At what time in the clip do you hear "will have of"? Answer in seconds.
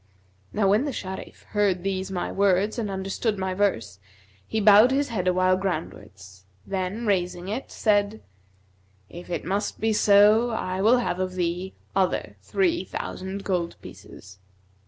10.81-11.35